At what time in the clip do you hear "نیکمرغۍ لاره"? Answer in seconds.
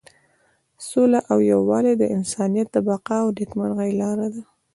3.37-4.27